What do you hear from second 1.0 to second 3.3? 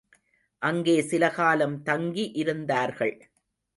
சிலகாலம் தங்கி இருந்தார்கள்.